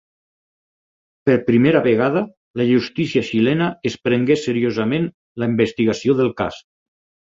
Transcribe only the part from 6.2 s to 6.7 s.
del cas.